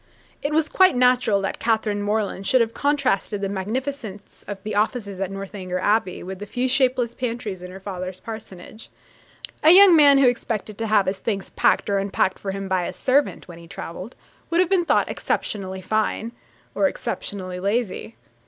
[0.41, 5.19] It was quite natural that Catherine Morland should have contrasted the magnificence of the offices
[5.19, 8.89] at Northanger Abbey with the few shapeless pantries in her father's parsonage.
[9.61, 12.85] A young man who expected to have his things packed or unpacked for him by
[12.87, 14.15] a servant, when he travelled,
[14.49, 16.31] would have been thought exceptionally fine,
[16.73, 18.15] or exceptionally lazy.